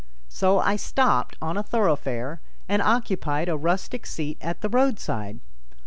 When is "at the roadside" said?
4.41-5.39